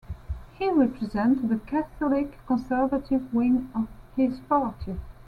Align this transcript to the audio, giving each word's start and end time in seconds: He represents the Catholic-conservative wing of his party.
He 0.55 0.67
represents 0.67 1.43
the 1.43 1.59
Catholic-conservative 1.67 3.31
wing 3.31 3.69
of 3.75 3.87
his 4.15 4.39
party. 4.49 4.97